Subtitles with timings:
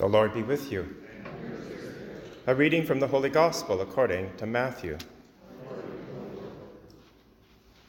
[0.00, 0.96] The Lord be with you.
[2.46, 4.96] A reading from the Holy Gospel according to Matthew.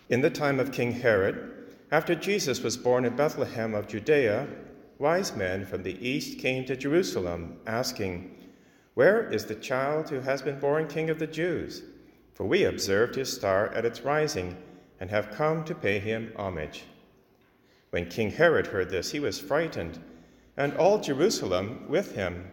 [0.09, 4.45] In the time of King Herod, after Jesus was born in Bethlehem of Judea,
[4.99, 8.35] wise men from the east came to Jerusalem, asking,
[8.93, 11.81] Where is the child who has been born King of the Jews?
[12.33, 14.57] For we observed his star at its rising
[14.99, 16.83] and have come to pay him homage.
[17.91, 19.97] When King Herod heard this, he was frightened
[20.61, 22.47] and all Jerusalem with him.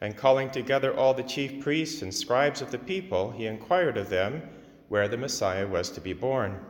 [0.00, 4.08] And calling together all the chief priests and scribes of the people, he inquired of
[4.08, 4.40] them
[4.88, 6.60] where the Messiah was to be born.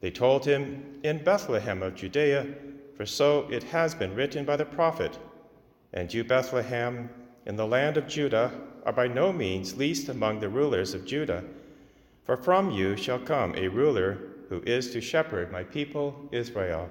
[0.00, 2.46] They told him, In Bethlehem of Judea,
[2.94, 5.18] for so it has been written by the prophet.
[5.94, 7.08] And you, Bethlehem,
[7.46, 8.52] in the land of Judah,
[8.84, 11.42] are by no means least among the rulers of Judah,
[12.24, 14.18] for from you shall come a ruler
[14.50, 16.90] who is to shepherd my people Israel.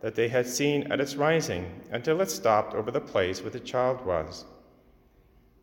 [0.00, 3.60] that they had seen at its rising until it stopped over the place where the
[3.60, 4.44] child was.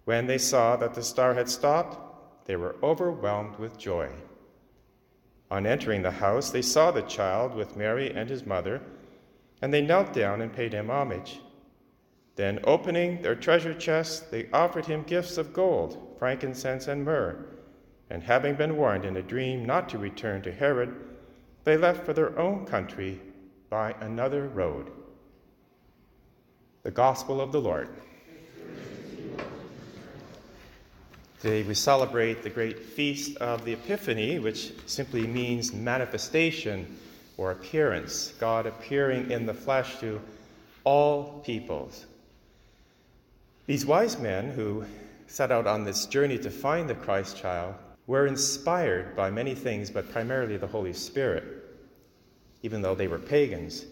[0.04, 4.10] When they saw that the star had stopped, they were overwhelmed with joy.
[5.50, 8.82] On entering the house, they saw the child with Mary and his mother,
[9.62, 11.40] and they knelt down and paid him homage.
[12.36, 17.46] Then, opening their treasure chests, they offered him gifts of gold, frankincense, and myrrh.
[18.10, 20.94] And having been warned in a dream not to return to Herod,
[21.64, 23.22] they left for their own country
[23.70, 24.92] by another road.
[26.84, 27.90] The Gospel of the Lord.
[31.42, 36.98] Today we celebrate the great feast of the Epiphany, which simply means manifestation
[37.38, 40.22] or appearance, God appearing in the flesh to
[40.84, 42.06] all peoples.
[43.66, 44.86] These wise men who
[45.28, 47.76] set out on this journey to find the Christ child
[48.08, 51.44] were inspired by many things, but primarily the Holy Spirit
[52.66, 53.86] even though they were pagans.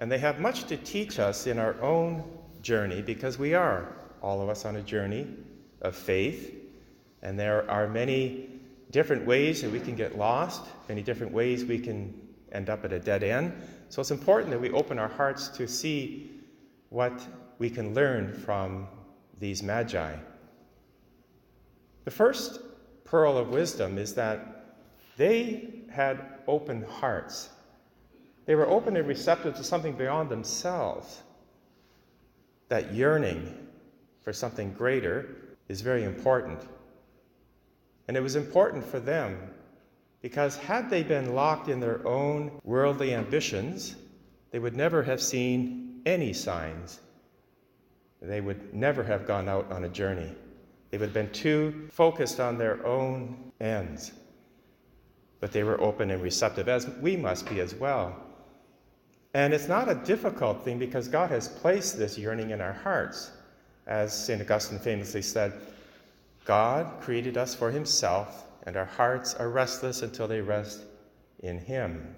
[0.00, 2.24] And they have much to teach us in our own
[2.60, 3.86] journey because we are,
[4.20, 5.28] all of us, on a journey
[5.80, 6.52] of faith.
[7.22, 8.50] And there are many
[8.90, 12.12] different ways that we can get lost, many different ways we can
[12.50, 13.52] end up at a dead end.
[13.90, 16.32] So it's important that we open our hearts to see
[16.88, 17.24] what
[17.60, 18.88] we can learn from
[19.38, 20.16] these magi.
[22.04, 22.58] The first
[23.04, 24.80] pearl of wisdom is that
[25.16, 27.50] they had open hearts.
[28.46, 31.22] They were open and receptive to something beyond themselves.
[32.68, 33.68] That yearning
[34.22, 36.60] for something greater is very important.
[38.08, 39.38] And it was important for them
[40.20, 43.96] because had they been locked in their own worldly ambitions,
[44.50, 47.00] they would never have seen any signs.
[48.20, 50.32] They would never have gone out on a journey.
[50.90, 54.12] They would have been too focused on their own ends.
[55.40, 58.23] But they were open and receptive, as we must be as well.
[59.34, 63.32] And it's not a difficult thing because God has placed this yearning in our hearts.
[63.86, 64.40] As St.
[64.40, 65.52] Augustine famously said,
[66.44, 70.82] God created us for himself, and our hearts are restless until they rest
[71.40, 72.14] in him.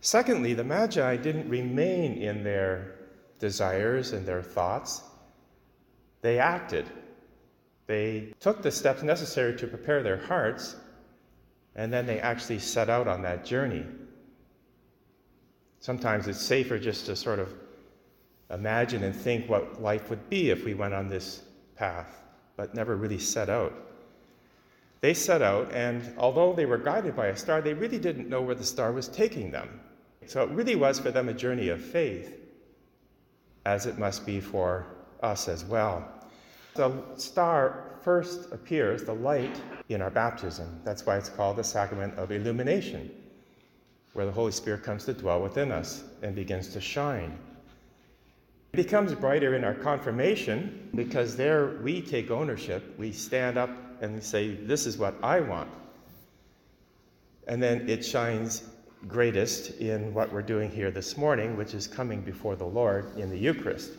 [0.00, 2.94] Secondly, the Magi didn't remain in their
[3.38, 5.02] desires and their thoughts,
[6.22, 6.86] they acted.
[7.86, 10.76] They took the steps necessary to prepare their hearts,
[11.74, 13.84] and then they actually set out on that journey.
[15.84, 17.52] Sometimes it's safer just to sort of
[18.48, 21.42] imagine and think what life would be if we went on this
[21.76, 22.22] path,
[22.56, 23.74] but never really set out.
[25.02, 28.40] They set out, and although they were guided by a star, they really didn't know
[28.40, 29.78] where the star was taking them.
[30.24, 32.34] So it really was for them a journey of faith,
[33.66, 34.86] as it must be for
[35.22, 36.08] us as well.
[36.76, 39.60] The star first appears, the light,
[39.90, 40.80] in our baptism.
[40.82, 43.10] That's why it's called the sacrament of illumination
[44.14, 47.36] where the Holy Spirit comes to dwell within us and begins to shine.
[48.72, 52.94] It becomes brighter in our confirmation because there we take ownership.
[52.98, 53.70] We stand up
[54.00, 55.70] and say, This is what I want.
[57.46, 58.62] And then it shines
[59.06, 63.30] greatest in what we're doing here this morning, which is coming before the Lord in
[63.30, 63.92] the Eucharist.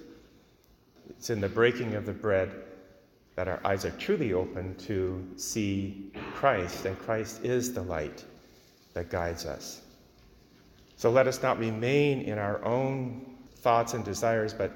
[1.09, 2.51] It's in the breaking of the bread
[3.35, 8.23] that our eyes are truly open to see Christ, and Christ is the light
[8.93, 9.81] that guides us.
[10.95, 14.71] So let us not remain in our own thoughts and desires, but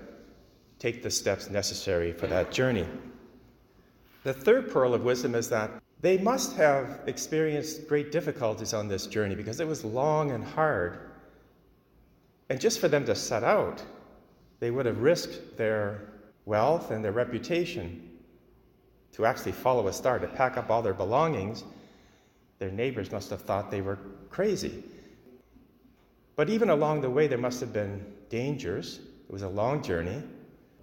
[0.79, 2.87] take the steps necessary for that journey.
[4.23, 5.71] The third pearl of wisdom is that
[6.01, 10.99] they must have experienced great difficulties on this journey because it was long and hard.
[12.49, 13.83] And just for them to set out,
[14.59, 16.01] they would have risked their
[16.45, 18.09] wealth and their reputation
[19.13, 21.63] to actually follow a star, to pack up all their belongings.
[22.59, 23.99] Their neighbors must have thought they were
[24.29, 24.83] crazy.
[26.39, 29.01] But even along the way, there must have been dangers.
[29.27, 30.23] It was a long journey.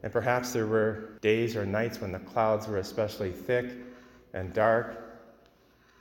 [0.03, 3.73] And perhaps there were days or nights when the clouds were especially thick
[4.35, 4.99] and dark,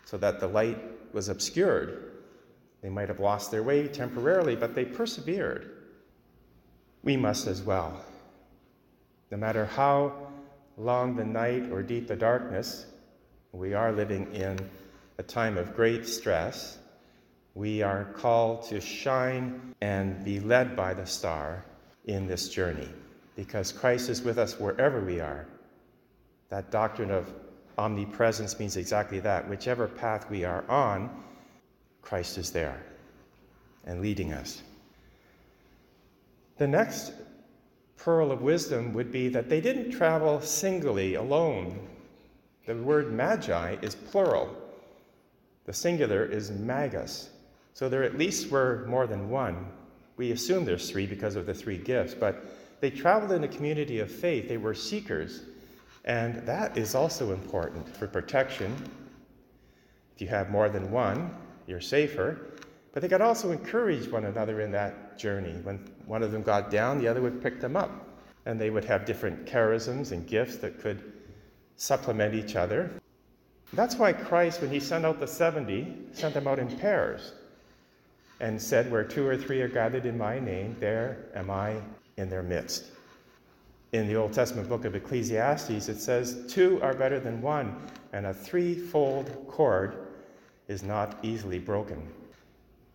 [0.04, 0.78] so that the light
[1.14, 2.12] was obscured.
[2.82, 5.72] They might have lost their way temporarily, but they persevered.
[7.02, 8.04] We must as well.
[9.32, 10.32] No matter how
[10.76, 12.88] long the night or deep the darkness,
[13.54, 14.60] we are living in
[15.18, 16.78] a time of great stress.
[17.56, 21.64] We are called to shine and be led by the star
[22.04, 22.90] in this journey
[23.38, 25.48] because Christ is with us wherever we are.
[26.50, 27.34] That doctrine of
[27.78, 29.48] omnipresence means exactly that.
[29.48, 31.10] Whichever path we are on,
[32.02, 32.84] Christ is there
[33.86, 34.62] and leading us.
[36.58, 37.14] The next
[37.98, 41.88] pearl of wisdom would be that they didn't travel singly, alone.
[42.66, 44.54] The word magi is plural,
[45.66, 47.30] the singular is magus.
[47.76, 49.68] So there at least were more than one.
[50.16, 52.46] We assume there's three because of the three gifts, but
[52.80, 54.48] they traveled in a community of faith.
[54.48, 55.42] They were seekers.
[56.06, 58.74] And that is also important for protection.
[60.16, 61.36] If you have more than one,
[61.68, 62.40] you're safer.
[62.94, 65.60] But they could also encourage one another in that journey.
[65.64, 67.92] When one of them got down, the other would pick them up.
[68.46, 71.12] And they would have different charisms and gifts that could
[71.76, 72.90] supplement each other.
[73.74, 77.34] That's why Christ, when he sent out the 70, sent them out in pairs
[78.40, 81.78] and said, Where two or three are gathered in my name, there am I
[82.18, 82.86] in their midst.
[83.94, 87.76] In the Old Testament book of Ecclesiastes, it says, Two are better than one,
[88.14, 90.08] and a threefold cord
[90.68, 92.06] is not easily broken.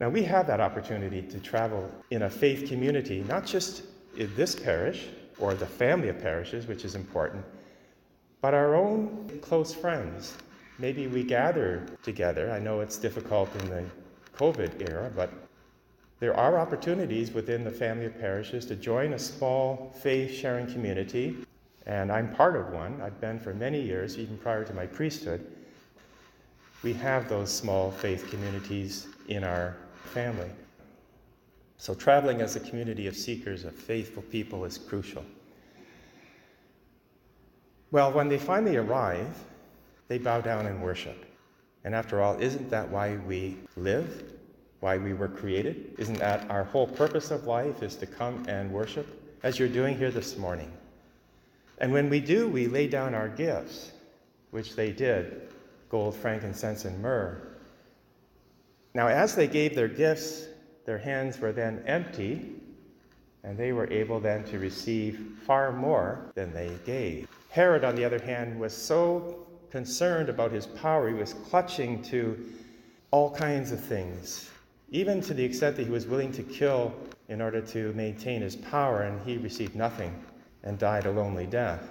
[0.00, 3.82] Now, we have that opportunity to travel in a faith community, not just
[4.16, 5.08] in this parish
[5.38, 7.44] or the family of parishes, which is important,
[8.40, 10.36] but our own close friends.
[10.78, 12.50] Maybe we gather together.
[12.50, 13.84] I know it's difficult in the
[14.40, 15.30] COVID era, but
[16.18, 21.36] there are opportunities within the family of parishes to join a small faith sharing community,
[21.84, 23.02] and I'm part of one.
[23.02, 25.46] I've been for many years, even prior to my priesthood.
[26.82, 29.76] We have those small faith communities in our
[30.14, 30.48] family.
[31.76, 35.24] So, traveling as a community of seekers, of faithful people, is crucial.
[37.90, 39.36] Well, when they finally arrive,
[40.08, 41.29] they bow down and worship.
[41.84, 44.30] And after all, isn't that why we live?
[44.80, 45.94] why we were created?
[45.98, 49.06] Isn't that our whole purpose of life is to come and worship,
[49.42, 50.72] as you're doing here this morning?
[51.78, 53.92] And when we do, we lay down our gifts,
[54.50, 55.48] which they did
[55.90, 57.40] gold, frankincense, and myrrh.
[58.94, 60.46] Now, as they gave their gifts,
[60.86, 62.52] their hands were then empty,
[63.42, 67.28] and they were able then to receive far more than they gave.
[67.50, 72.52] Herod, on the other hand, was so concerned about his power, he was clutching to
[73.10, 74.50] all kinds of things
[74.90, 76.92] even to the extent that he was willing to kill
[77.28, 80.12] in order to maintain his power, and he received nothing
[80.64, 81.88] and died a lonely death.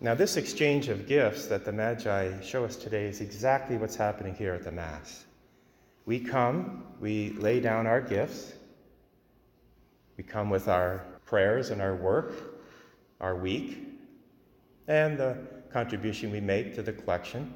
[0.00, 4.34] Now, this exchange of gifts that the Magi show us today is exactly what's happening
[4.34, 5.24] here at the Mass.
[6.06, 8.54] We come, we lay down our gifts,
[10.16, 12.32] we come with our prayers and our work,
[13.20, 13.78] our week,
[14.86, 15.36] and the
[15.72, 17.54] contribution we make to the collection.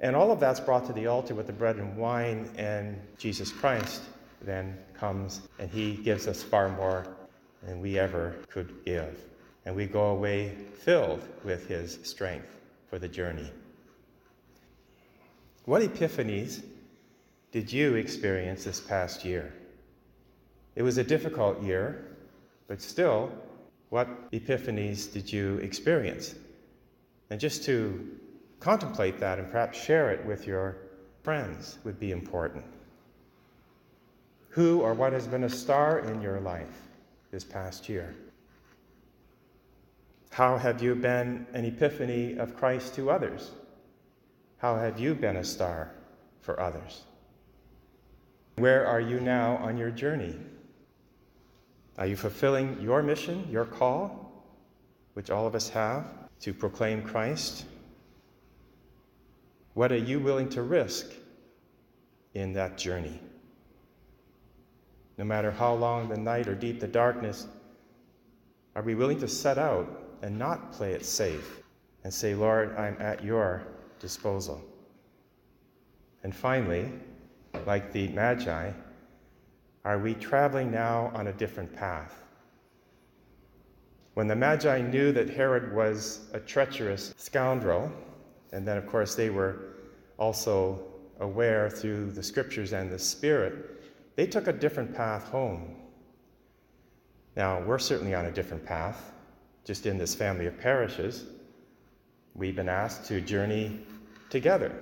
[0.00, 3.52] And all of that's brought to the altar with the bread and wine, and Jesus
[3.52, 4.02] Christ
[4.40, 7.06] then comes and he gives us far more
[7.62, 9.24] than we ever could give.
[9.64, 12.58] And we go away filled with his strength
[12.90, 13.50] for the journey.
[15.64, 16.64] What epiphanies
[17.52, 19.52] did you experience this past year?
[20.74, 22.16] It was a difficult year,
[22.66, 23.30] but still,
[23.90, 26.34] what epiphanies did you experience?
[27.32, 28.10] And just to
[28.60, 30.76] contemplate that and perhaps share it with your
[31.22, 32.62] friends would be important.
[34.50, 36.90] Who or what has been a star in your life
[37.30, 38.14] this past year?
[40.28, 43.52] How have you been an epiphany of Christ to others?
[44.58, 45.90] How have you been a star
[46.42, 47.04] for others?
[48.56, 50.36] Where are you now on your journey?
[51.96, 54.44] Are you fulfilling your mission, your call,
[55.14, 57.64] which all of us have, to proclaim Christ
[59.74, 61.06] what are you willing to risk
[62.34, 63.20] in that journey?
[65.16, 67.46] No matter how long the night or deep the darkness,
[68.76, 71.62] are we willing to set out and not play it safe,
[72.04, 73.62] and say, Lord, I'm at your
[73.98, 74.62] disposal.
[76.22, 76.90] And finally,
[77.66, 78.72] like the Magi,
[79.84, 82.21] are we traveling now on a different path?
[84.14, 87.90] When the Magi knew that Herod was a treacherous scoundrel,
[88.52, 89.76] and then, of course, they were
[90.18, 90.80] also
[91.20, 93.82] aware through the scriptures and the Spirit,
[94.16, 95.76] they took a different path home.
[97.36, 99.12] Now, we're certainly on a different path,
[99.64, 101.24] just in this family of parishes.
[102.34, 103.80] We've been asked to journey
[104.28, 104.74] together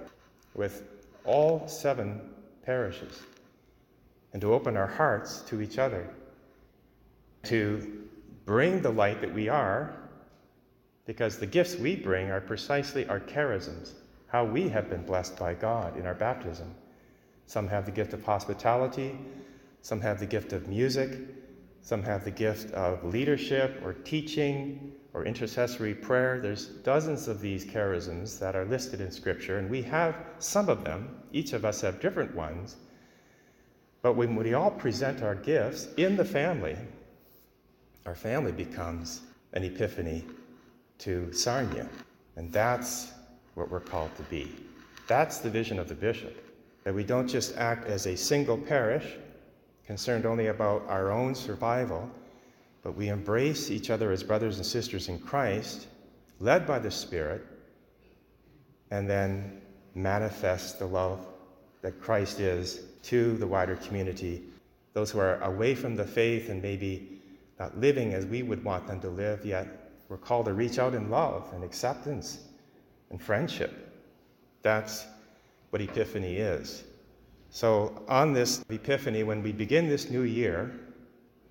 [0.54, 0.82] with
[1.24, 2.20] all seven
[2.64, 3.20] parishes
[4.32, 6.12] and to open our hearts to each other,
[7.44, 7.99] to
[8.50, 9.94] bring the light that we are,
[11.06, 13.92] because the gifts we bring are precisely our charisms,
[14.26, 16.74] how we have been blessed by God in our baptism.
[17.46, 19.16] Some have the gift of hospitality,
[19.82, 21.16] some have the gift of music,
[21.80, 26.40] some have the gift of leadership or teaching or intercessory prayer.
[26.40, 30.82] There's dozens of these charisms that are listed in Scripture, and we have some of
[30.82, 31.22] them.
[31.32, 32.74] Each of us have different ones.
[34.02, 36.76] But when we all present our gifts in the family,
[38.06, 39.20] our family becomes
[39.52, 40.24] an epiphany
[40.98, 41.88] to Sarnia.
[42.36, 43.12] And that's
[43.54, 44.50] what we're called to be.
[45.06, 46.46] That's the vision of the bishop.
[46.84, 49.04] That we don't just act as a single parish,
[49.84, 52.08] concerned only about our own survival,
[52.82, 55.88] but we embrace each other as brothers and sisters in Christ,
[56.38, 57.44] led by the Spirit,
[58.90, 59.60] and then
[59.94, 61.26] manifest the love
[61.82, 64.42] that Christ is to the wider community,
[64.92, 67.09] those who are away from the faith and maybe
[67.60, 70.94] not living as we would want them to live, yet we're called to reach out
[70.94, 72.40] in love and acceptance
[73.10, 73.94] and friendship.
[74.62, 75.06] That's
[75.68, 76.82] what Epiphany is.
[77.50, 80.72] So, on this Epiphany, when we begin this new year,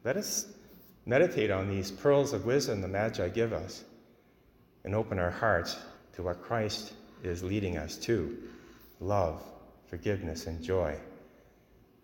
[0.03, 0.47] let us
[1.05, 3.83] meditate on these pearls of wisdom the Magi give us
[4.83, 5.77] and open our hearts
[6.13, 8.35] to what Christ is leading us to
[8.99, 9.43] love,
[9.87, 10.97] forgiveness, and joy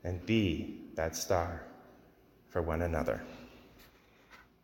[0.04, 1.64] and be that star
[2.50, 3.22] for one another.